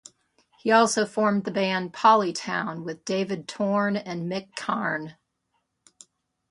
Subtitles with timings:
[0.57, 5.15] He also formed the band Polytown with David Torn and Mick Karn.